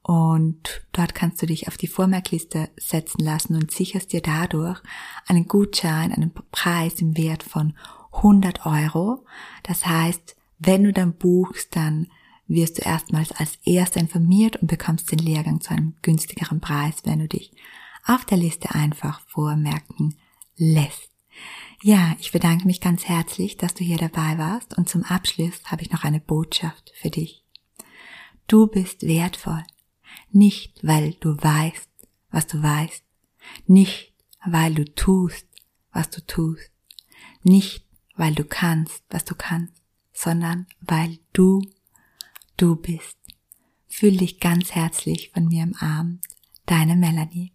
und 0.03 0.85
dort 0.91 1.15
kannst 1.15 1.41
du 1.41 1.45
dich 1.45 1.69
auf 1.69 1.77
die 1.77 1.87
Vormerkliste 1.87 2.69
setzen 2.77 3.23
lassen 3.23 3.55
und 3.55 3.71
sicherst 3.71 4.11
dir 4.11 4.21
dadurch 4.21 4.81
einen 5.27 5.47
Gutschein, 5.47 6.11
einen 6.11 6.33
Preis 6.51 6.95
im 6.99 7.17
Wert 7.17 7.41
von 7.41 7.73
100 8.11 8.65
Euro. 8.65 9.25
Das 9.63 9.85
heißt, 9.85 10.35
wenn 10.59 10.83
du 10.83 10.91
dann 10.91 11.13
buchst, 11.13 11.75
dann 11.75 12.07
wirst 12.47 12.77
du 12.77 12.81
erstmals 12.83 13.31
als 13.31 13.57
Erster 13.63 14.01
informiert 14.01 14.57
und 14.57 14.67
bekommst 14.67 15.09
den 15.09 15.19
Lehrgang 15.19 15.61
zu 15.61 15.71
einem 15.71 15.95
günstigeren 16.01 16.59
Preis, 16.59 16.97
wenn 17.05 17.19
du 17.19 17.27
dich 17.29 17.53
auf 18.05 18.25
der 18.25 18.37
Liste 18.37 18.75
einfach 18.75 19.21
vormerken 19.21 20.17
lässt. 20.57 21.09
Ja, 21.81 22.15
ich 22.19 22.33
bedanke 22.33 22.67
mich 22.67 22.81
ganz 22.81 23.05
herzlich, 23.05 23.57
dass 23.57 23.73
du 23.73 23.83
hier 23.83 23.97
dabei 23.97 24.37
warst 24.37 24.77
und 24.77 24.89
zum 24.89 25.03
Abschluss 25.03 25.63
habe 25.65 25.81
ich 25.81 25.91
noch 25.91 26.03
eine 26.03 26.19
Botschaft 26.19 26.91
für 26.95 27.09
dich. 27.09 27.43
Du 28.47 28.67
bist 28.67 29.07
wertvoll, 29.07 29.63
nicht 30.33 30.83
weil 30.83 31.13
du 31.19 31.37
weißt, 31.37 31.89
was 32.31 32.47
du 32.47 32.61
weißt, 32.61 33.03
nicht 33.67 34.13
weil 34.45 34.73
du 34.73 34.85
tust, 34.85 35.47
was 35.91 36.09
du 36.09 36.25
tust, 36.25 36.71
nicht 37.43 37.85
weil 38.15 38.33
du 38.35 38.43
kannst, 38.43 39.03
was 39.09 39.25
du 39.25 39.35
kannst, 39.35 39.73
sondern 40.13 40.67
weil 40.81 41.19
du 41.33 41.61
du 42.57 42.75
bist. 42.75 43.17
Fühl 43.87 44.17
dich 44.17 44.39
ganz 44.39 44.71
herzlich 44.71 45.31
von 45.31 45.47
mir 45.47 45.63
im 45.63 45.75
Arm, 45.79 46.19
deine 46.65 46.95
Melanie. 46.95 47.53